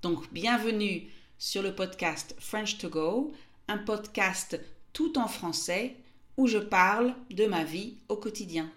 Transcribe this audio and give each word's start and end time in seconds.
Donc, 0.00 0.32
bienvenue 0.32 1.10
sur 1.38 1.60
le 1.60 1.74
podcast 1.74 2.36
French 2.38 2.78
to 2.78 2.88
Go, 2.88 3.32
un 3.66 3.78
podcast 3.78 4.60
tout 4.92 5.18
en 5.18 5.26
français 5.26 5.96
où 6.36 6.46
je 6.46 6.58
parle 6.58 7.16
de 7.30 7.46
ma 7.46 7.64
vie 7.64 7.96
au 8.08 8.14
quotidien. 8.14 8.70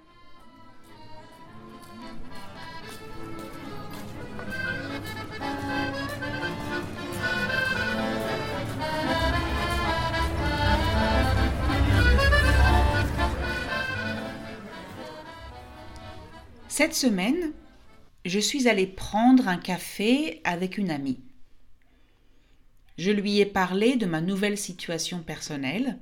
Cette 16.67 16.95
semaine, 16.95 17.53
je 18.25 18.39
suis 18.39 18.67
allée 18.67 18.87
prendre 18.87 19.47
un 19.47 19.57
café 19.57 20.41
avec 20.43 20.77
une 20.77 20.91
amie. 20.91 21.19
Je 22.97 23.11
lui 23.11 23.39
ai 23.39 23.45
parlé 23.45 23.95
de 23.95 24.05
ma 24.05 24.21
nouvelle 24.21 24.57
situation 24.57 25.19
personnelle. 25.19 25.97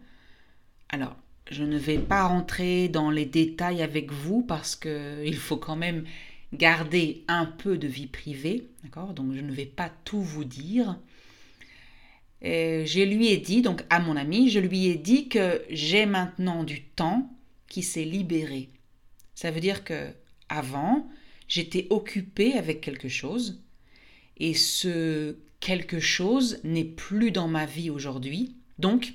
Alors, 0.89 1.15
je 1.49 1.63
ne 1.63 1.77
vais 1.77 1.97
pas 1.97 2.27
rentrer 2.27 2.89
dans 2.89 3.09
les 3.09 3.25
détails 3.25 3.81
avec 3.81 4.11
vous 4.11 4.41
parce 4.41 4.75
qu'il 4.75 5.37
faut 5.37 5.57
quand 5.57 5.75
même 5.75 6.03
garder 6.53 7.23
un 7.27 7.45
peu 7.45 7.77
de 7.77 7.87
vie 7.87 8.07
privée, 8.07 8.67
d'accord? 8.83 9.13
Donc 9.13 9.33
je 9.33 9.41
ne 9.41 9.51
vais 9.51 9.65
pas 9.65 9.91
tout 10.03 10.21
vous 10.21 10.43
dire. 10.43 10.99
Et 12.41 12.85
je 12.85 13.01
lui 13.01 13.27
ai 13.27 13.37
dit, 13.37 13.61
donc 13.61 13.83
à 13.89 13.99
mon 13.99 14.15
ami, 14.15 14.49
je 14.49 14.59
lui 14.59 14.87
ai 14.87 14.95
dit 14.95 15.29
que 15.29 15.61
j'ai 15.69 16.05
maintenant 16.05 16.63
du 16.63 16.83
temps 16.83 17.29
qui 17.67 17.83
s'est 17.83 18.05
libéré. 18.05 18.69
Ça 19.35 19.51
veut 19.51 19.59
dire 19.59 19.83
que 19.83 20.09
avant, 20.49 21.07
j'étais 21.49 21.87
occupée 21.89 22.53
avec 22.53 22.79
quelque 22.79 23.09
chose 23.09 23.61
et 24.37 24.53
ce 24.53 25.35
quelque 25.59 25.99
chose 25.99 26.59
n'est 26.63 26.85
plus 26.85 27.31
dans 27.31 27.49
ma 27.49 27.65
vie 27.65 27.89
aujourd'hui. 27.89 28.55
Donc, 28.77 29.13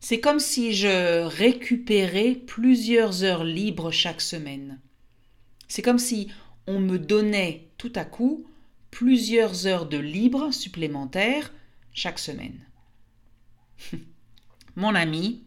c'est 0.00 0.20
comme 0.20 0.40
si 0.40 0.74
je 0.74 1.22
récupérais 1.22 2.34
plusieurs 2.34 3.24
heures 3.24 3.44
libres 3.44 3.90
chaque 3.90 4.20
semaine. 4.20 4.78
C'est 5.68 5.80
comme 5.80 5.98
si 5.98 6.28
on 6.66 6.80
me 6.80 6.98
donnait 6.98 7.68
tout 7.78 7.92
à 7.94 8.04
coup 8.04 8.44
plusieurs 8.90 9.66
heures 9.66 9.86
de 9.86 9.96
libre 9.96 10.52
supplémentaires 10.52 11.52
chaque 11.94 12.18
semaine. 12.18 12.60
Mon 14.76 14.94
ami 14.94 15.44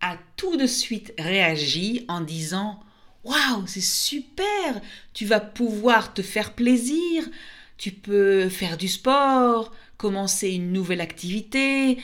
a 0.00 0.18
tout 0.36 0.56
de 0.56 0.66
suite 0.66 1.12
réagi 1.18 2.04
en 2.06 2.20
disant 2.20 2.80
Waouh, 3.26 3.66
c'est 3.66 3.80
super 3.80 4.80
Tu 5.12 5.26
vas 5.26 5.40
pouvoir 5.40 6.14
te 6.14 6.22
faire 6.22 6.54
plaisir, 6.54 7.28
tu 7.76 7.90
peux 7.90 8.48
faire 8.48 8.76
du 8.76 8.86
sport, 8.86 9.72
commencer 9.96 10.50
une 10.50 10.72
nouvelle 10.72 11.00
activité. 11.00 11.98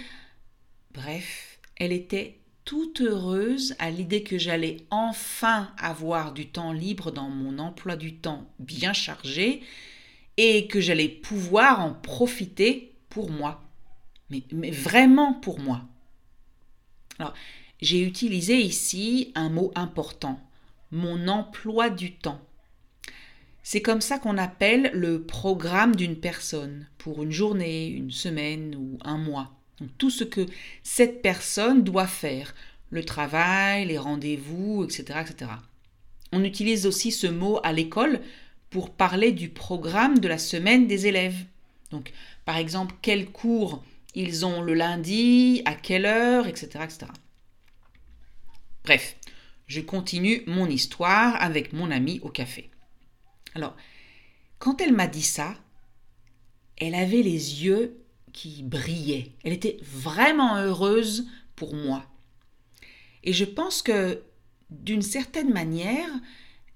Bref, 0.93 1.61
elle 1.77 1.93
était 1.93 2.41
toute 2.65 3.03
heureuse 3.03 3.77
à 3.79 3.91
l'idée 3.91 4.25
que 4.25 4.37
j'allais 4.37 4.79
enfin 4.91 5.73
avoir 5.79 6.33
du 6.33 6.49
temps 6.49 6.73
libre 6.73 7.13
dans 7.13 7.29
mon 7.29 7.61
emploi 7.61 7.95
du 7.95 8.17
temps 8.17 8.51
bien 8.59 8.93
chargé 8.93 9.63
et 10.39 10.67
que 10.67 10.81
j'allais 10.81 11.09
pouvoir 11.09 11.79
en 11.79 11.95
profiter 11.95 12.97
pour 13.11 13.31
moi. 13.31 13.63
Mais, 14.29 14.43
mais 14.51 14.73
vraiment 14.73 15.35
pour 15.35 15.61
moi. 15.61 15.83
Alors, 17.21 17.35
j'ai 17.81 18.03
utilisé 18.03 18.59
ici 18.59 19.31
un 19.37 19.51
mot 19.51 19.71
important 19.77 20.41
mon 20.93 21.27
emploi 21.27 21.91
du 21.91 22.13
temps. 22.13 22.41
C'est 23.63 23.83
comme 23.83 24.01
ça 24.01 24.19
qu'on 24.19 24.39
appelle 24.39 24.91
le 24.93 25.23
programme 25.23 25.97
d'une 25.97 26.17
personne 26.17 26.87
pour 26.99 27.23
une 27.23 27.33
journée, 27.33 27.87
une 27.87 28.11
semaine 28.11 28.77
ou 28.77 28.99
un 29.05 29.19
mois. 29.19 29.53
tout 29.99 30.11
ce 30.11 30.23
que 30.23 30.47
cette 30.85 31.23
personne 31.23 31.83
doit 31.83 32.07
faire, 32.07 32.55
le 32.91 33.05
travail, 33.05 33.87
les 33.87 33.99
rendez-vous, 33.99 34.85
etc., 34.85 35.21
etc. 35.23 35.51
On 36.31 36.45
utilise 36.45 36.87
aussi 36.87 37.11
ce 37.11 37.27
mot 37.27 37.59
à 37.65 37.73
l'école 37.73 38.21
pour 38.71 38.91
parler 38.91 39.33
du 39.33 39.49
programme 39.49 40.19
de 40.19 40.29
la 40.29 40.39
semaine 40.39 40.87
des 40.87 41.09
élèves. 41.09 41.45
Donc, 41.91 42.13
par 42.45 42.59
exemple, 42.59 42.95
quels 43.03 43.31
cours 43.31 43.83
ils 44.15 44.45
ont 44.45 44.61
le 44.63 44.75
lundi, 44.75 45.63
à 45.65 45.75
quelle 45.75 46.07
heure, 46.07 46.47
etc., 46.47 46.69
etc. 46.85 47.07
Bref, 48.85 49.17
je 49.67 49.81
continue 49.81 50.43
mon 50.47 50.67
histoire 50.67 51.41
avec 51.41 51.73
mon 51.73 51.91
amie 51.91 52.21
au 52.23 52.29
café. 52.29 52.71
Alors, 53.55 53.77
quand 54.59 54.81
elle 54.81 54.93
m'a 54.93 55.07
dit 55.07 55.23
ça, 55.23 55.55
elle 56.77 56.95
avait 56.95 57.23
les 57.23 57.65
yeux 57.65 58.03
qui 58.33 58.63
brillaient. 58.63 59.33
Elle 59.45 59.53
était 59.53 59.79
vraiment 59.83 60.57
heureuse 60.57 61.29
pour 61.57 61.75
moi. 61.75 62.05
Et 63.25 63.33
je 63.33 63.45
pense 63.45 63.83
que, 63.83 64.23
d'une 64.71 65.03
certaine 65.03 65.53
manière, 65.53 66.09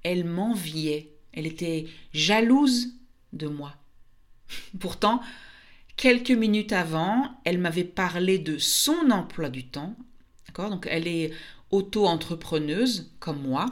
elle 0.03 0.25
m'enviait. 0.25 1.13
Elle 1.33 1.47
était 1.47 1.87
jalouse 2.13 2.95
de 3.33 3.49
moi. 3.49 3.75
Pourtant, 4.81 5.21
quelques 5.97 6.31
minutes 6.31 6.73
avant, 6.73 7.41
elle 7.45 7.59
m'avait 7.59 7.85
parlé 7.85 8.39
de 8.39 8.59
son 8.59 9.11
emploi 9.11 9.49
du 9.49 9.67
temps. 9.67 9.97
D'accord? 10.47 10.71
Donc, 10.71 10.87
elle 10.91 11.09
est 11.09 11.33
auto-entrepreneuse 11.71 13.13
comme 13.19 13.43
moi. 13.43 13.67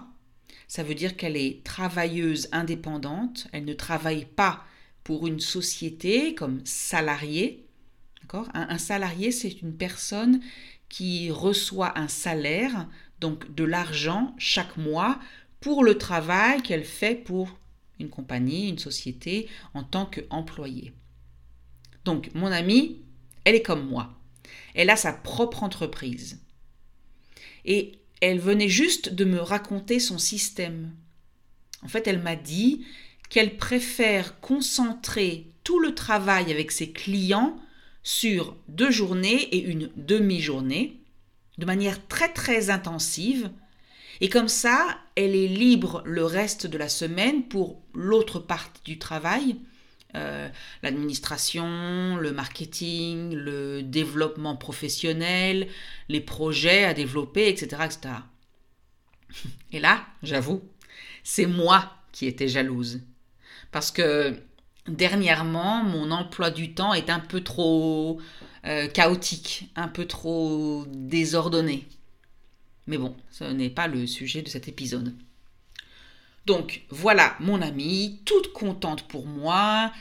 Ça 0.68 0.82
veut 0.82 0.94
dire 0.94 1.16
qu'elle 1.16 1.36
est 1.36 1.62
travailleuse 1.64 2.48
indépendante, 2.52 3.46
elle 3.52 3.64
ne 3.64 3.74
travaille 3.74 4.24
pas 4.24 4.64
pour 5.04 5.26
une 5.26 5.40
société 5.40 6.34
comme 6.34 6.60
salarié. 6.64 7.66
Un, 8.32 8.66
un 8.70 8.78
salarié, 8.78 9.30
c'est 9.30 9.60
une 9.62 9.76
personne 9.76 10.40
qui 10.88 11.30
reçoit 11.30 11.98
un 11.98 12.08
salaire, 12.08 12.88
donc 13.20 13.54
de 13.54 13.64
l'argent 13.64 14.34
chaque 14.38 14.76
mois 14.76 15.20
pour 15.60 15.84
le 15.84 15.98
travail 15.98 16.62
qu'elle 16.62 16.84
fait 16.84 17.14
pour 17.14 17.48
une 18.00 18.10
compagnie, 18.10 18.68
une 18.68 18.78
société 18.78 19.48
en 19.72 19.84
tant 19.84 20.06
qu'employée. 20.06 20.92
Donc 22.04 22.30
mon 22.34 22.50
amie, 22.50 23.02
elle 23.44 23.54
est 23.54 23.62
comme 23.62 23.88
moi. 23.88 24.14
Elle 24.74 24.90
a 24.90 24.96
sa 24.96 25.12
propre 25.12 25.62
entreprise 25.62 26.40
et 27.64 27.92
elle 28.20 28.38
venait 28.38 28.68
juste 28.68 29.12
de 29.12 29.24
me 29.24 29.40
raconter 29.40 30.00
son 30.00 30.18
système. 30.18 30.92
En 31.82 31.88
fait, 31.88 32.06
elle 32.06 32.22
m'a 32.22 32.36
dit 32.36 32.84
qu'elle 33.28 33.56
préfère 33.56 34.40
concentrer 34.40 35.46
tout 35.64 35.78
le 35.78 35.94
travail 35.94 36.50
avec 36.50 36.70
ses 36.70 36.90
clients 36.90 37.58
sur 38.02 38.56
deux 38.68 38.90
journées 38.90 39.42
et 39.54 39.62
une 39.62 39.90
demi-journée, 39.96 41.00
de 41.58 41.66
manière 41.66 42.06
très 42.06 42.32
très 42.32 42.70
intensive, 42.70 43.50
et 44.20 44.28
comme 44.28 44.48
ça, 44.48 44.98
elle 45.16 45.34
est 45.34 45.48
libre 45.48 46.02
le 46.04 46.24
reste 46.24 46.66
de 46.66 46.78
la 46.78 46.88
semaine 46.88 47.44
pour 47.44 47.80
l'autre 47.94 48.38
partie 48.38 48.82
du 48.84 48.98
travail, 48.98 49.56
euh, 50.16 50.48
l'administration, 50.82 52.16
le 52.16 52.32
marketing, 52.32 53.34
le 53.34 53.82
développement 53.82 54.56
professionnel, 54.56 55.68
les 56.08 56.20
projets 56.20 56.84
à 56.84 56.94
développer, 56.94 57.48
etc. 57.48 57.82
etc. 57.84 58.14
Et 59.72 59.80
là, 59.80 60.06
j'avoue, 60.22 60.62
c'est 61.22 61.46
moi 61.46 61.92
qui 62.12 62.26
étais 62.26 62.48
jalouse. 62.48 63.00
Parce 63.72 63.90
que 63.90 64.38
dernièrement, 64.86 65.82
mon 65.82 66.10
emploi 66.10 66.50
du 66.50 66.74
temps 66.74 66.94
est 66.94 67.10
un 67.10 67.20
peu 67.20 67.42
trop 67.42 68.20
euh, 68.66 68.88
chaotique, 68.88 69.70
un 69.74 69.88
peu 69.88 70.06
trop 70.06 70.84
désordonné. 70.88 71.88
Mais 72.86 72.98
bon, 72.98 73.16
ce 73.30 73.44
n'est 73.44 73.70
pas 73.70 73.88
le 73.88 74.06
sujet 74.06 74.42
de 74.42 74.48
cet 74.48 74.68
épisode. 74.68 75.14
Donc 76.46 76.82
voilà 76.90 77.36
mon 77.40 77.62
amie, 77.62 78.20
toute 78.24 78.52
contente 78.52 79.08
pour 79.08 79.26
moi, 79.26 79.92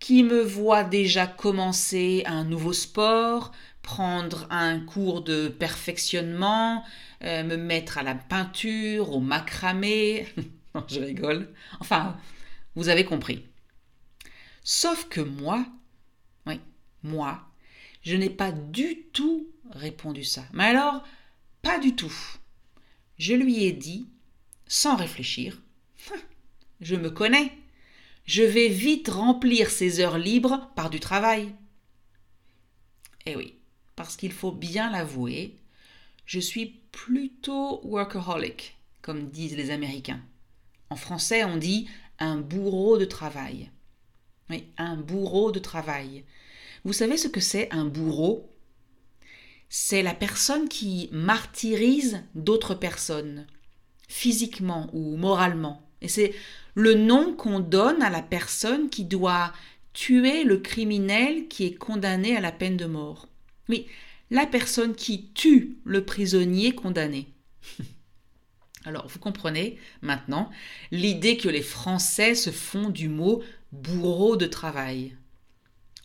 qui 0.00 0.24
me 0.24 0.42
voit 0.42 0.82
déjà 0.82 1.26
commencer 1.26 2.24
un 2.26 2.44
nouveau 2.44 2.72
sport, 2.72 3.52
prendre 3.82 4.46
un 4.50 4.80
cours 4.80 5.22
de 5.22 5.48
perfectionnement, 5.48 6.84
euh, 7.22 7.44
me 7.44 7.56
mettre 7.56 7.98
à 7.98 8.02
la 8.02 8.16
peinture, 8.16 9.12
au 9.12 9.20
macramé. 9.20 10.26
non, 10.74 10.84
je 10.88 11.00
rigole. 11.00 11.48
Enfin, 11.78 12.16
vous 12.74 12.88
avez 12.88 13.04
compris. 13.04 13.44
Sauf 14.64 15.08
que 15.08 15.20
moi, 15.20 15.64
oui, 16.46 16.60
moi, 17.04 17.48
je 18.02 18.16
n'ai 18.16 18.30
pas 18.30 18.50
du 18.50 19.04
tout 19.12 19.48
répondu 19.70 20.24
ça. 20.24 20.42
Mais 20.52 20.64
alors, 20.64 21.04
pas 21.62 21.78
du 21.78 21.94
tout. 21.94 22.14
Je 23.18 23.34
lui 23.34 23.64
ai 23.64 23.72
dit, 23.72 24.08
sans 24.66 24.96
réfléchir, 24.96 25.60
je 26.82 26.96
me 26.96 27.10
connais. 27.10 27.52
Je 28.24 28.42
vais 28.42 28.68
vite 28.68 29.08
remplir 29.08 29.70
ces 29.70 30.00
heures 30.00 30.18
libres 30.18 30.70
par 30.76 30.90
du 30.90 31.00
travail. 31.00 31.54
Eh 33.26 33.36
oui, 33.36 33.54
parce 33.96 34.16
qu'il 34.16 34.32
faut 34.32 34.52
bien 34.52 34.90
l'avouer, 34.90 35.56
je 36.26 36.40
suis 36.40 36.80
plutôt 36.92 37.80
workaholic, 37.84 38.76
comme 39.00 39.28
disent 39.28 39.56
les 39.56 39.70
Américains. 39.70 40.20
En 40.90 40.96
français, 40.96 41.44
on 41.44 41.56
dit 41.56 41.88
un 42.18 42.36
bourreau 42.36 42.98
de 42.98 43.04
travail. 43.04 43.70
Oui, 44.50 44.66
un 44.76 44.96
bourreau 44.96 45.52
de 45.52 45.58
travail. 45.58 46.24
Vous 46.84 46.92
savez 46.92 47.16
ce 47.16 47.28
que 47.28 47.40
c'est 47.40 47.72
un 47.72 47.84
bourreau? 47.84 48.52
C'est 49.68 50.02
la 50.02 50.14
personne 50.14 50.68
qui 50.68 51.08
martyrise 51.12 52.22
d'autres 52.34 52.74
personnes, 52.74 53.46
physiquement 54.08 54.90
ou 54.92 55.16
moralement. 55.16 55.88
Et 56.02 56.08
c'est 56.08 56.34
le 56.74 56.94
nom 56.94 57.34
qu'on 57.34 57.60
donne 57.60 58.02
à 58.02 58.10
la 58.10 58.22
personne 58.22 58.90
qui 58.90 59.04
doit 59.04 59.52
tuer 59.92 60.44
le 60.44 60.58
criminel 60.58 61.48
qui 61.48 61.64
est 61.64 61.74
condamné 61.74 62.36
à 62.36 62.40
la 62.40 62.52
peine 62.52 62.76
de 62.76 62.86
mort. 62.86 63.28
Oui, 63.68 63.86
la 64.30 64.46
personne 64.46 64.94
qui 64.94 65.28
tue 65.34 65.78
le 65.84 66.04
prisonnier 66.04 66.74
condamné. 66.74 67.28
Alors, 68.84 69.06
vous 69.06 69.18
comprenez 69.18 69.78
maintenant 70.00 70.50
l'idée 70.90 71.36
que 71.36 71.48
les 71.48 71.62
Français 71.62 72.34
se 72.34 72.50
font 72.50 72.88
du 72.88 73.08
mot 73.08 73.42
bourreau 73.70 74.36
de 74.36 74.46
travail. 74.46 75.16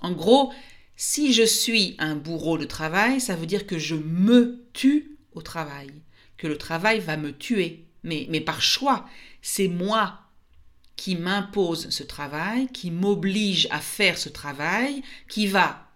En 0.02 0.12
gros, 0.12 0.54
si 0.96 1.34
je 1.34 1.44
suis 1.44 1.96
un 2.00 2.16
bourreau 2.16 2.58
de 2.58 2.66
travail, 2.66 3.20
ça 3.20 3.36
veut 3.36 3.46
dire 3.46 3.66
que 3.66 3.80
je 3.80 3.96
me 3.96 4.64
tue 4.74 5.18
au 5.34 5.42
travail, 5.42 5.90
que 6.38 6.48
le 6.48 6.58
travail 6.58 7.00
va 7.00 7.18
me 7.18 7.32
tuer, 7.32 7.86
mais, 8.04 8.28
mais 8.30 8.42
par 8.42 8.62
choix. 8.62 9.08
C'est 9.42 9.68
moi 9.68 10.20
qui 10.96 11.16
m'impose 11.16 11.90
ce 11.90 12.04
travail, 12.04 12.68
qui 12.70 12.92
m'oblige 12.92 13.68
à 13.72 13.80
faire 13.80 14.18
ce 14.18 14.30
travail, 14.30 15.04
qui 15.30 15.48
va, 15.48 15.92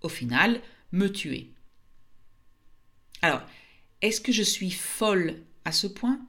au 0.00 0.08
final, 0.08 0.60
me 0.92 1.08
tuer. 1.08 1.50
Alors, 3.20 3.42
est-ce 4.00 4.20
que 4.20 4.32
je 4.32 4.42
suis 4.42 4.70
folle 4.70 5.42
à 5.64 5.72
ce 5.72 5.86
point? 5.86 6.20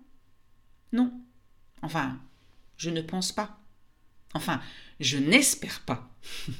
Non. 0.92 1.14
Enfin, 1.82 2.20
je 2.78 2.90
ne 2.90 3.02
pense 3.02 3.32
pas. 3.32 3.60
Enfin, 4.34 4.62
je 5.00 5.18
n'espère 5.18 5.82
pas. 5.82 6.10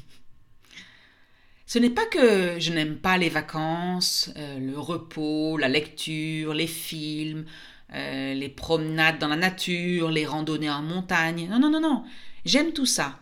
Ce 1.68 1.80
n'est 1.80 1.90
pas 1.90 2.06
que 2.06 2.60
je 2.60 2.72
n'aime 2.72 2.98
pas 2.98 3.18
les 3.18 3.30
vacances, 3.30 4.30
euh, 4.38 4.60
le 4.60 4.80
repos, 4.80 5.58
la 5.58 5.68
lecture, 5.68 6.54
les 6.54 6.68
films, 6.68 7.46
euh, 7.94 8.34
les 8.34 8.50
promenades 8.50 9.20
dans 9.20 9.28
la 9.28 9.36
nature, 9.36 10.10
les 10.10 10.26
randonnées 10.26 10.70
en 10.70 10.82
montagne. 10.82 11.48
Non, 11.50 11.60
non, 11.60 11.70
non, 11.70 11.82
non. 11.82 12.04
J'aime 12.46 12.74
tout 12.74 12.86
ça. 12.86 13.20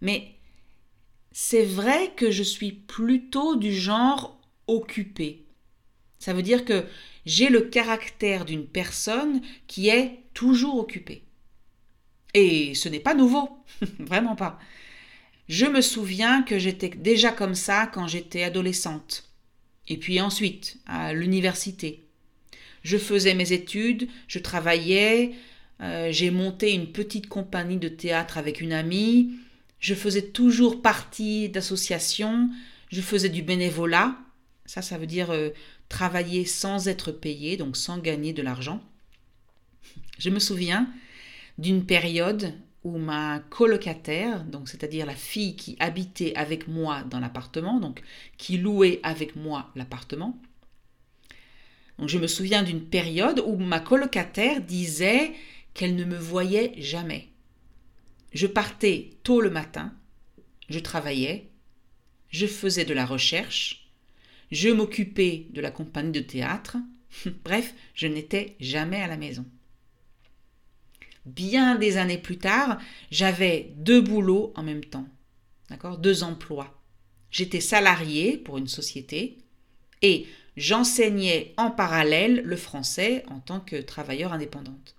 Mais 0.00 0.34
c'est 1.32 1.64
vrai 1.64 2.12
que 2.16 2.30
je 2.30 2.42
suis 2.42 2.72
plutôt 2.72 3.56
du 3.56 3.74
genre 3.74 4.40
occupé. 4.66 5.46
Ça 6.18 6.32
veut 6.32 6.42
dire 6.42 6.64
que 6.64 6.84
j'ai 7.26 7.48
le 7.48 7.62
caractère 7.62 8.44
d'une 8.44 8.66
personne 8.66 9.40
qui 9.66 9.88
est 9.88 10.24
toujours 10.34 10.78
occupée. 10.78 11.24
Et 12.34 12.74
ce 12.74 12.88
n'est 12.88 13.00
pas 13.00 13.14
nouveau, 13.14 13.48
vraiment 13.98 14.36
pas. 14.36 14.58
Je 15.48 15.66
me 15.66 15.80
souviens 15.80 16.42
que 16.42 16.58
j'étais 16.58 16.90
déjà 16.90 17.32
comme 17.32 17.56
ça 17.56 17.86
quand 17.86 18.06
j'étais 18.06 18.44
adolescente. 18.44 19.28
Et 19.88 19.96
puis 19.96 20.20
ensuite, 20.20 20.78
à 20.86 21.12
l'université. 21.12 22.06
Je 22.82 22.96
faisais 22.96 23.34
mes 23.34 23.52
études, 23.52 24.08
je 24.28 24.38
travaillais, 24.38 25.32
euh, 25.80 26.08
j'ai 26.12 26.30
monté 26.30 26.72
une 26.72 26.92
petite 26.92 27.28
compagnie 27.28 27.78
de 27.78 27.88
théâtre 27.88 28.38
avec 28.38 28.60
une 28.60 28.72
amie, 28.72 29.30
je 29.80 29.94
faisais 29.94 30.22
toujours 30.22 30.82
partie 30.82 31.48
d'associations, 31.48 32.50
je 32.90 33.00
faisais 33.00 33.28
du 33.28 33.42
bénévolat, 33.42 34.16
ça 34.66 34.82
ça 34.82 34.98
veut 34.98 35.06
dire 35.06 35.30
euh, 35.30 35.50
travailler 35.88 36.44
sans 36.44 36.88
être 36.88 37.12
payé, 37.12 37.56
donc 37.56 37.76
sans 37.76 37.98
gagner 37.98 38.32
de 38.32 38.42
l'argent. 38.42 38.82
Je 40.18 40.30
me 40.30 40.38
souviens 40.38 40.88
d'une 41.58 41.84
période 41.84 42.54
où 42.84 42.98
ma 42.98 43.40
colocataire, 43.50 44.44
donc 44.44 44.68
c'est-à-dire 44.68 45.06
la 45.06 45.14
fille 45.14 45.56
qui 45.56 45.76
habitait 45.80 46.34
avec 46.36 46.68
moi 46.68 47.02
dans 47.02 47.20
l'appartement, 47.20 47.78
donc 47.78 48.02
qui 48.38 48.56
louait 48.58 49.00
avec 49.02 49.36
moi 49.36 49.70
l'appartement, 49.76 50.38
je 52.08 52.18
me 52.18 52.26
souviens 52.26 52.62
d'une 52.62 52.84
période 52.84 53.42
où 53.44 53.56
ma 53.56 53.80
colocataire 53.80 54.60
disait 54.60 55.32
qu'elle 55.74 55.96
ne 55.96 56.04
me 56.04 56.16
voyait 56.16 56.72
jamais. 56.78 57.28
Je 58.32 58.46
partais 58.46 59.10
tôt 59.22 59.40
le 59.40 59.50
matin, 59.50 59.92
je 60.68 60.78
travaillais, 60.78 61.50
je 62.30 62.46
faisais 62.46 62.84
de 62.84 62.94
la 62.94 63.04
recherche, 63.04 63.90
je 64.50 64.68
m'occupais 64.68 65.46
de 65.50 65.60
la 65.60 65.70
compagnie 65.70 66.12
de 66.12 66.20
théâtre, 66.20 66.76
bref, 67.44 67.74
je 67.94 68.06
n'étais 68.06 68.56
jamais 68.60 69.02
à 69.02 69.08
la 69.08 69.16
maison. 69.16 69.44
Bien 71.26 71.74
des 71.74 71.96
années 71.96 72.18
plus 72.18 72.38
tard, 72.38 72.80
j'avais 73.10 73.72
deux 73.76 74.00
boulots 74.00 74.52
en 74.56 74.62
même 74.62 74.84
temps, 74.84 75.08
d'accord, 75.68 75.98
deux 75.98 76.22
emplois. 76.22 76.76
J'étais 77.30 77.60
salarié 77.60 78.36
pour 78.36 78.58
une 78.58 78.68
société 78.68 79.38
et 80.02 80.26
j'enseignais 80.56 81.54
en 81.56 81.70
parallèle 81.70 82.42
le 82.44 82.56
français 82.56 83.24
en 83.28 83.40
tant 83.40 83.60
que 83.60 83.76
travailleur 83.76 84.32
indépendante. 84.32 84.94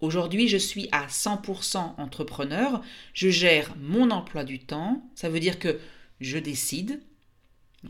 Aujourd'hui, 0.00 0.48
je 0.48 0.56
suis 0.58 0.88
à 0.92 1.06
100% 1.06 1.94
entrepreneur, 1.96 2.82
je 3.14 3.30
gère 3.30 3.74
mon 3.76 4.10
emploi 4.10 4.44
du 4.44 4.58
temps, 4.58 5.02
ça 5.14 5.30
veut 5.30 5.40
dire 5.40 5.58
que 5.58 5.80
je 6.20 6.38
décide, 6.38 7.00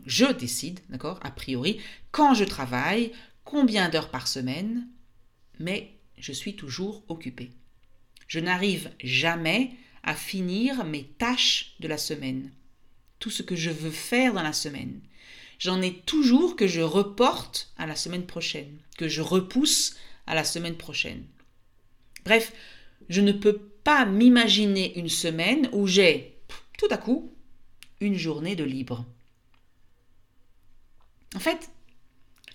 je 0.05 0.25
décide, 0.25 0.79
d'accord, 0.89 1.19
a 1.23 1.31
priori, 1.31 1.81
quand 2.11 2.33
je 2.33 2.45
travaille, 2.45 3.11
combien 3.43 3.89
d'heures 3.89 4.09
par 4.09 4.27
semaine, 4.27 4.87
mais 5.59 5.91
je 6.17 6.31
suis 6.31 6.55
toujours 6.55 7.03
occupé. 7.09 7.51
Je 8.27 8.39
n'arrive 8.39 8.91
jamais 9.03 9.71
à 10.03 10.15
finir 10.15 10.85
mes 10.85 11.03
tâches 11.03 11.75
de 11.79 11.87
la 11.87 11.97
semaine, 11.97 12.51
tout 13.19 13.29
ce 13.29 13.43
que 13.43 13.55
je 13.55 13.69
veux 13.69 13.91
faire 13.91 14.33
dans 14.33 14.43
la 14.43 14.53
semaine 14.53 15.01
j'en 15.59 15.81
ai 15.81 15.93
toujours 16.01 16.55
que 16.55 16.67
je 16.67 16.81
reporte 16.81 17.71
à 17.77 17.85
la 17.85 17.95
semaine 17.95 18.25
prochaine, 18.25 18.77
que 18.97 19.07
je 19.07 19.21
repousse 19.21 19.95
à 20.25 20.35
la 20.35 20.43
semaine 20.43 20.77
prochaine. 20.77 21.25
Bref, 22.25 22.53
je 23.09 23.21
ne 23.21 23.31
peux 23.31 23.57
pas 23.83 24.05
m'imaginer 24.05 24.97
une 24.99 25.09
semaine 25.09 25.69
où 25.71 25.87
j'ai, 25.87 26.37
tout 26.77 26.87
à 26.89 26.97
coup, 26.97 27.31
une 28.01 28.17
journée 28.17 28.55
de 28.55 28.63
libre. 28.63 29.05
En 31.35 31.39
fait, 31.39 31.69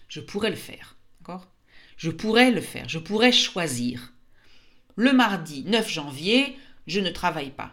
je 0.08 0.20
pourrais 0.20 0.50
le 0.50 0.56
faire, 0.56 0.96
d'accord? 1.20 1.48
Je 1.96 2.10
pourrais 2.10 2.50
le 2.50 2.60
faire, 2.60 2.88
je 2.88 2.98
pourrais 2.98 3.32
choisir. 3.32 4.12
Le 4.96 5.12
mardi 5.12 5.64
9 5.64 5.88
janvier, 5.88 6.56
je 6.86 7.00
ne 7.00 7.10
travaille 7.10 7.50
pas. 7.50 7.72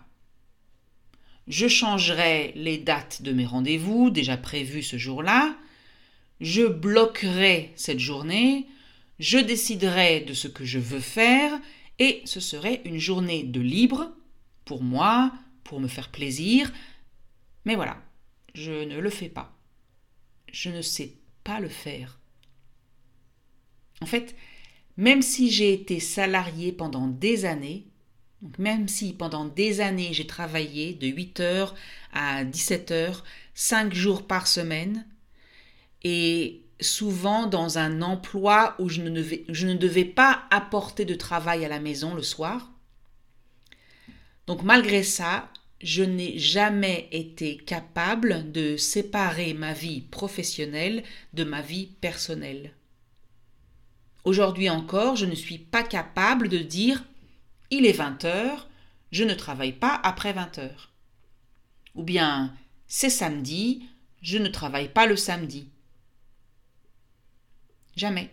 Je 1.50 1.68
changerai 1.68 2.54
les 2.56 2.78
dates 2.78 3.24
de 3.24 3.32
mes 3.32 3.46
rendez-vous 3.46 4.12
déjà 4.12 4.38
prévus 4.38 4.84
ce 4.84 4.98
jour-là. 4.98 5.58
Je 6.40 6.62
bloquerai 6.62 7.74
cette 7.76 8.00
journée. 8.00 8.68
Je 9.18 9.40
déciderai 9.40 10.22
de 10.22 10.34
ce 10.36 10.48
que 10.48 10.64
je 10.64 10.78
veux 10.78 11.00
faire 11.00 11.60
et 11.98 12.22
ce 12.26 12.40
serait 12.40 12.82
une 12.86 13.00
journée 13.00 13.44
de 13.44 13.60
libre 13.60 14.12
pour 14.64 14.84
moi, 14.84 15.34
pour 15.64 15.80
me 15.80 15.88
faire 15.88 16.10
plaisir. 16.10 16.72
Mais 17.66 17.76
voilà, 17.76 18.00
je 18.54 18.72
ne 18.72 19.00
le 19.00 19.10
fais 19.10 19.28
pas. 19.28 19.52
Je 20.54 20.70
ne 20.70 20.84
sais 20.84 21.14
pas 21.44 21.60
le 21.60 21.68
faire. 21.68 22.20
En 24.02 24.06
fait, 24.06 24.36
même 24.98 25.24
si 25.24 25.50
j'ai 25.50 25.74
été 25.74 26.00
salarié 26.00 26.72
pendant 26.72 27.08
des 27.08 27.46
années, 27.46 27.89
donc 28.42 28.58
même 28.58 28.88
si 28.88 29.14
pendant 29.14 29.46
des 29.46 29.82
années 29.82 30.14
j'ai 30.14 30.28
travaillé 30.28 30.94
de 30.94 31.08
8h 31.08 31.74
à 32.14 32.46
17h, 32.46 33.22
5 33.54 33.94
jours 33.94 34.26
par 34.26 34.48
semaine, 34.48 35.06
et 36.04 36.62
souvent 36.80 37.48
dans 37.48 37.78
un 37.78 38.02
emploi 38.02 38.76
où 38.80 38.88
je 38.88 39.02
ne, 39.02 39.10
devais, 39.10 39.44
je 39.50 39.68
ne 39.68 39.74
devais 39.74 40.06
pas 40.06 40.44
apporter 40.50 41.06
de 41.06 41.16
travail 41.16 41.66
à 41.66 41.70
la 41.70 41.80
maison 41.80 42.16
le 42.16 42.24
soir. 42.24 42.72
Donc 44.48 44.64
malgré 44.64 45.04
ça, 45.04 45.50
je 45.82 46.04
n'ai 46.04 46.38
jamais 46.40 47.08
été 47.12 47.58
capable 47.58 48.52
de 48.52 48.78
séparer 48.78 49.54
ma 49.54 49.74
vie 49.74 50.02
professionnelle 50.02 51.04
de 51.34 51.44
ma 51.44 51.62
vie 51.62 51.88
personnelle. 52.02 52.74
Aujourd'hui 54.24 54.70
encore, 54.70 55.16
je 55.16 55.26
ne 55.26 55.36
suis 55.36 55.58
pas 55.58 55.84
capable 55.84 56.50
de 56.50 56.58
dire 56.58 57.04
il 57.72 57.86
est 57.86 57.94
20 57.94 58.26
heures, 58.26 58.70
je 59.12 59.24
ne 59.24 59.34
travaille 59.34 59.74
pas 59.74 60.00
après 60.04 60.34
20 60.34 60.60
heures. 60.60 60.92
Ou 61.96 62.04
bien, 62.04 62.54
c'est 62.88 63.10
samedi, 63.10 63.86
je 64.22 64.38
ne 64.38 64.48
travaille 64.48 64.90
pas 64.90 65.06
le 65.06 65.16
samedi. 65.16 65.70
Jamais. 67.96 68.30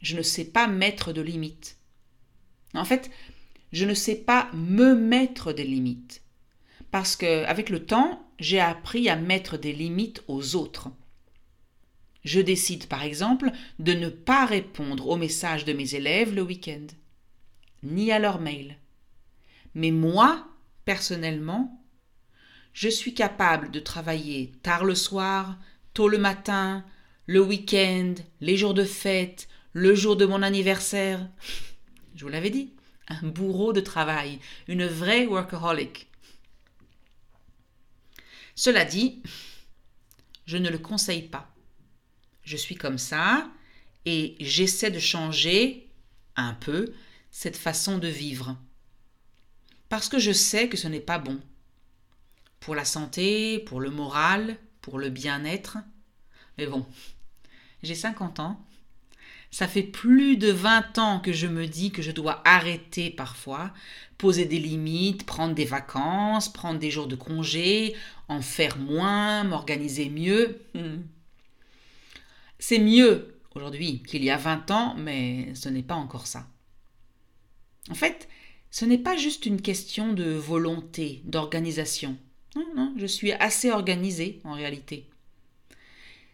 Je 0.00 0.16
ne 0.16 0.22
sais 0.22 0.44
pas 0.44 0.66
mettre 0.66 1.12
de 1.12 1.20
limites. 1.20 1.78
En 2.74 2.84
fait, 2.84 3.10
je 3.72 3.84
ne 3.84 3.94
sais 3.94 4.16
pas 4.16 4.50
me 4.52 4.94
mettre 4.94 5.52
des 5.52 5.64
limites. 5.64 6.22
Parce 6.90 7.16
que, 7.16 7.44
avec 7.44 7.70
le 7.70 7.84
temps, 7.84 8.28
j'ai 8.38 8.60
appris 8.60 9.08
à 9.08 9.16
mettre 9.16 9.56
des 9.56 9.72
limites 9.72 10.22
aux 10.28 10.56
autres. 10.56 10.90
Je 12.24 12.40
décide, 12.40 12.86
par 12.86 13.02
exemple, 13.02 13.50
de 13.78 13.92
ne 13.92 14.08
pas 14.08 14.46
répondre 14.46 15.08
aux 15.08 15.16
messages 15.16 15.64
de 15.64 15.72
mes 15.72 15.94
élèves 15.94 16.34
le 16.34 16.42
week-end, 16.42 16.86
ni 17.82 18.12
à 18.12 18.18
leurs 18.18 18.40
mails. 18.40 18.76
Mais 19.74 19.90
moi, 19.90 20.46
personnellement, 20.84 21.82
je 22.72 22.88
suis 22.88 23.14
capable 23.14 23.70
de 23.70 23.80
travailler 23.80 24.52
tard 24.62 24.84
le 24.84 24.94
soir, 24.94 25.58
tôt 25.94 26.08
le 26.08 26.18
matin, 26.18 26.84
le 27.26 27.40
week-end, 27.40 28.14
les 28.40 28.56
jours 28.56 28.74
de 28.74 28.84
fête, 28.84 29.48
le 29.72 29.94
jour 29.94 30.16
de 30.16 30.26
mon 30.26 30.42
anniversaire. 30.42 31.28
Je 32.14 32.24
vous 32.24 32.30
l'avais 32.30 32.50
dit, 32.50 32.72
un 33.08 33.26
bourreau 33.26 33.72
de 33.72 33.80
travail, 33.80 34.38
une 34.68 34.86
vraie 34.86 35.26
workaholic. 35.26 36.08
Cela 38.54 38.84
dit, 38.84 39.22
je 40.44 40.58
ne 40.58 40.68
le 40.68 40.78
conseille 40.78 41.22
pas. 41.22 41.54
Je 42.44 42.56
suis 42.56 42.74
comme 42.74 42.98
ça 42.98 43.50
et 44.04 44.36
j'essaie 44.40 44.90
de 44.90 44.98
changer 44.98 45.88
un 46.36 46.52
peu 46.54 46.92
cette 47.32 47.56
façon 47.56 47.98
de 47.98 48.06
vivre. 48.06 48.56
Parce 49.88 50.08
que 50.08 50.20
je 50.20 50.30
sais 50.32 50.68
que 50.68 50.76
ce 50.76 50.86
n'est 50.86 51.00
pas 51.00 51.18
bon. 51.18 51.40
Pour 52.60 52.76
la 52.76 52.84
santé, 52.84 53.58
pour 53.58 53.80
le 53.80 53.90
moral, 53.90 54.56
pour 54.80 54.98
le 54.98 55.10
bien-être. 55.10 55.78
Mais 56.56 56.66
bon, 56.66 56.86
j'ai 57.82 57.96
50 57.96 58.38
ans. 58.38 58.64
Ça 59.50 59.66
fait 59.66 59.82
plus 59.82 60.36
de 60.36 60.50
20 60.50 60.98
ans 60.98 61.20
que 61.20 61.32
je 61.32 61.46
me 61.46 61.66
dis 61.66 61.90
que 61.90 62.00
je 62.00 62.10
dois 62.10 62.40
arrêter 62.46 63.10
parfois, 63.10 63.72
poser 64.16 64.44
des 64.44 64.58
limites, 64.58 65.26
prendre 65.26 65.54
des 65.54 65.64
vacances, 65.64 66.50
prendre 66.50 66.78
des 66.78 66.90
jours 66.90 67.06
de 67.06 67.16
congé, 67.16 67.94
en 68.28 68.40
faire 68.40 68.78
moins, 68.78 69.44
m'organiser 69.44 70.08
mieux. 70.08 70.62
Hmm. 70.74 71.02
C'est 72.58 72.78
mieux 72.78 73.34
aujourd'hui 73.54 74.02
qu'il 74.04 74.24
y 74.24 74.30
a 74.30 74.36
20 74.38 74.70
ans, 74.70 74.94
mais 74.96 75.54
ce 75.54 75.68
n'est 75.68 75.82
pas 75.82 75.96
encore 75.96 76.26
ça. 76.26 76.46
En 77.90 77.94
fait, 77.94 78.28
ce 78.70 78.84
n'est 78.84 78.98
pas 78.98 79.16
juste 79.16 79.46
une 79.46 79.60
question 79.60 80.12
de 80.12 80.30
volonté, 80.32 81.20
d'organisation. 81.24 82.16
Non, 82.56 82.66
non, 82.76 82.94
je 82.96 83.06
suis 83.06 83.32
assez 83.32 83.70
organisée 83.70 84.40
en 84.44 84.52
réalité. 84.52 85.08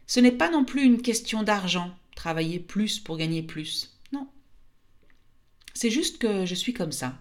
Ce 0.07 0.21
n'est 0.21 0.33
pas 0.33 0.51
non 0.51 0.65
plus 0.65 0.83
une 0.83 1.03
question 1.03 1.43
d'argent, 1.43 1.95
travailler 2.17 2.59
plus 2.59 2.99
pour 2.99 3.17
gagner 3.17 3.43
plus. 3.43 3.99
Non. 4.13 4.29
C'est 5.75 5.91
juste 5.91 6.19
que 6.19 6.47
je 6.47 6.55
suis 6.55 6.73
comme 6.73 6.93
ça. 6.93 7.19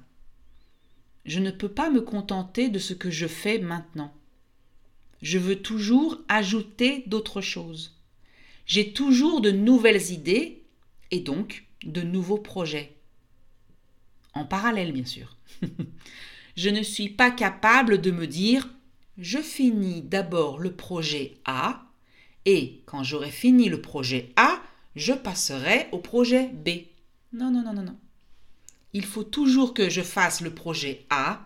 Je 1.25 1.39
ne 1.39 1.51
peux 1.51 1.69
pas 1.69 1.89
me 1.89 2.01
contenter 2.01 2.69
de 2.69 2.79
ce 2.79 2.93
que 2.93 3.11
je 3.11 3.27
fais 3.27 3.59
maintenant. 3.59 4.13
Je 5.21 5.37
veux 5.37 5.61
toujours 5.61 6.19
ajouter 6.29 7.03
d'autres 7.07 7.41
choses. 7.41 7.97
J'ai 8.65 8.93
toujours 8.93 9.41
de 9.41 9.51
nouvelles 9.51 10.11
idées 10.11 10.63
et 11.11 11.19
donc 11.19 11.65
de 11.83 12.01
nouveaux 12.01 12.37
projets. 12.37 12.96
En 14.37 14.45
parallèle, 14.45 14.91
bien 14.91 15.05
sûr. 15.05 15.35
je 16.55 16.69
ne 16.69 16.83
suis 16.83 17.09
pas 17.09 17.31
capable 17.31 17.99
de 17.99 18.11
me 18.11 18.27
dire 18.27 18.69
je 19.17 19.39
finis 19.39 20.03
d'abord 20.03 20.59
le 20.59 20.71
projet 20.71 21.37
A 21.45 21.87
et 22.45 22.83
quand 22.85 23.03
j'aurai 23.03 23.31
fini 23.31 23.67
le 23.67 23.81
projet 23.81 24.29
A, 24.35 24.61
je 24.95 25.13
passerai 25.13 25.87
au 25.91 25.97
projet 25.97 26.49
B. 26.49 26.69
Non, 27.33 27.49
non, 27.49 27.63
non, 27.63 27.73
non, 27.73 27.81
non. 27.81 27.97
Il 28.93 29.05
faut 29.05 29.23
toujours 29.23 29.73
que 29.73 29.89
je 29.89 30.01
fasse 30.01 30.41
le 30.41 30.53
projet 30.53 31.05
A 31.09 31.43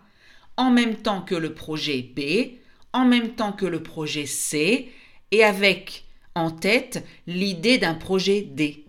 en 0.58 0.70
même 0.70 0.96
temps 0.96 1.22
que 1.22 1.34
le 1.34 1.54
projet 1.54 2.02
B, 2.02 2.58
en 2.92 3.06
même 3.06 3.30
temps 3.30 3.52
que 3.52 3.64
le 3.66 3.82
projet 3.82 4.26
C, 4.26 4.92
et 5.30 5.42
avec 5.42 6.04
en 6.34 6.50
tête 6.50 7.06
l'idée 7.26 7.78
d'un 7.78 7.94
projet 7.94 8.42
D. 8.42 8.84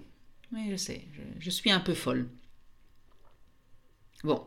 Oui, 0.52 0.68
je 0.72 0.76
sais, 0.76 1.02
je, 1.14 1.22
je 1.40 1.50
suis 1.50 1.72
un 1.72 1.80
peu 1.80 1.94
folle. 1.94 2.28
Bon, 4.24 4.42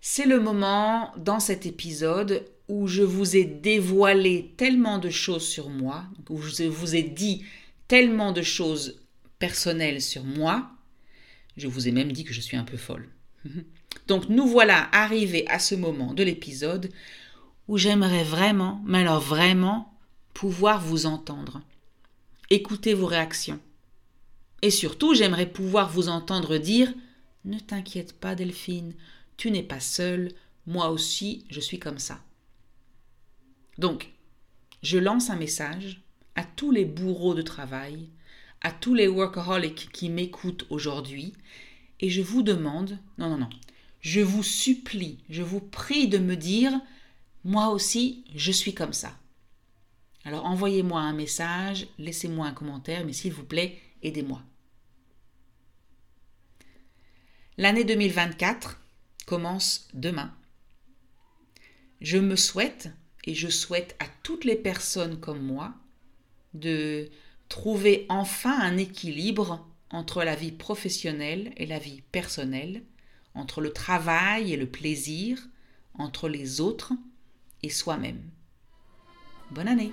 c'est 0.00 0.26
le 0.26 0.40
moment 0.40 1.12
dans 1.16 1.40
cet 1.40 1.66
épisode 1.66 2.44
où 2.68 2.86
je 2.86 3.02
vous 3.02 3.36
ai 3.36 3.44
dévoilé 3.44 4.52
tellement 4.56 4.98
de 4.98 5.08
choses 5.08 5.46
sur 5.46 5.68
moi, 5.68 6.04
où 6.28 6.40
je 6.42 6.64
vous 6.64 6.96
ai 6.96 7.02
dit 7.02 7.44
tellement 7.86 8.32
de 8.32 8.42
choses 8.42 9.00
personnelles 9.38 10.02
sur 10.02 10.24
moi, 10.24 10.70
je 11.56 11.68
vous 11.68 11.88
ai 11.88 11.92
même 11.92 12.12
dit 12.12 12.24
que 12.24 12.34
je 12.34 12.40
suis 12.40 12.56
un 12.56 12.64
peu 12.64 12.76
folle. 12.76 13.08
Donc 14.08 14.28
nous 14.28 14.46
voilà 14.46 14.88
arrivés 14.92 15.46
à 15.48 15.58
ce 15.58 15.74
moment 15.74 16.12
de 16.12 16.22
l'épisode 16.22 16.90
où 17.68 17.78
j'aimerais 17.78 18.24
vraiment, 18.24 18.82
mais 18.86 18.98
alors 18.98 19.20
vraiment, 19.20 19.94
pouvoir 20.34 20.80
vous 20.80 21.06
entendre, 21.06 21.60
écouter 22.50 22.94
vos 22.94 23.06
réactions. 23.06 23.60
Et 24.62 24.70
surtout, 24.70 25.14
j'aimerais 25.14 25.46
pouvoir 25.46 25.90
vous 25.90 26.08
entendre 26.08 26.58
dire 26.58 26.92
Ne 27.48 27.58
t'inquiète 27.58 28.12
pas, 28.12 28.34
Delphine, 28.34 28.92
tu 29.38 29.50
n'es 29.50 29.62
pas 29.62 29.80
seule, 29.80 30.32
moi 30.66 30.90
aussi, 30.90 31.46
je 31.48 31.60
suis 31.60 31.78
comme 31.78 31.98
ça. 31.98 32.22
Donc, 33.78 34.12
je 34.82 34.98
lance 34.98 35.30
un 35.30 35.36
message 35.36 36.02
à 36.34 36.44
tous 36.44 36.70
les 36.70 36.84
bourreaux 36.84 37.32
de 37.32 37.40
travail, 37.40 38.10
à 38.60 38.70
tous 38.70 38.92
les 38.92 39.08
workaholics 39.08 39.88
qui 39.92 40.10
m'écoutent 40.10 40.66
aujourd'hui, 40.68 41.32
et 42.00 42.10
je 42.10 42.20
vous 42.20 42.42
demande, 42.42 42.98
non, 43.16 43.30
non, 43.30 43.38
non, 43.38 43.50
je 44.02 44.20
vous 44.20 44.42
supplie, 44.42 45.16
je 45.30 45.42
vous 45.42 45.60
prie 45.60 46.06
de 46.06 46.18
me 46.18 46.36
dire, 46.36 46.78
moi 47.44 47.70
aussi, 47.70 48.24
je 48.34 48.52
suis 48.52 48.74
comme 48.74 48.92
ça. 48.92 49.16
Alors 50.24 50.44
envoyez-moi 50.44 51.00
un 51.00 51.14
message, 51.14 51.88
laissez-moi 51.96 52.48
un 52.48 52.52
commentaire, 52.52 53.06
mais 53.06 53.14
s'il 53.14 53.32
vous 53.32 53.44
plaît, 53.44 53.80
aidez-moi. 54.02 54.42
L'année 57.60 57.82
2024 57.82 58.78
commence 59.26 59.88
demain. 59.92 60.32
Je 62.00 62.16
me 62.16 62.36
souhaite 62.36 62.90
et 63.24 63.34
je 63.34 63.48
souhaite 63.48 63.96
à 63.98 64.04
toutes 64.22 64.44
les 64.44 64.54
personnes 64.54 65.18
comme 65.18 65.42
moi 65.42 65.74
de 66.54 67.10
trouver 67.48 68.06
enfin 68.10 68.56
un 68.60 68.76
équilibre 68.76 69.68
entre 69.90 70.22
la 70.22 70.36
vie 70.36 70.52
professionnelle 70.52 71.52
et 71.56 71.66
la 71.66 71.80
vie 71.80 72.02
personnelle, 72.12 72.84
entre 73.34 73.60
le 73.60 73.72
travail 73.72 74.52
et 74.52 74.56
le 74.56 74.70
plaisir, 74.70 75.44
entre 75.94 76.28
les 76.28 76.60
autres 76.60 76.92
et 77.64 77.70
soi-même. 77.70 78.22
Bonne 79.50 79.66
année 79.66 79.92